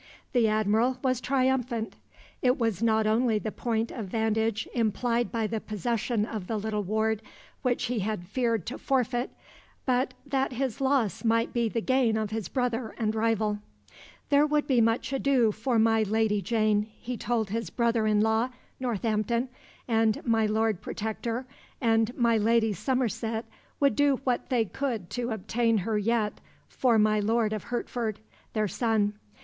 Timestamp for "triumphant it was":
1.21-2.81